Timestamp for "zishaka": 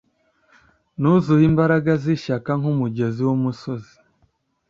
2.03-2.49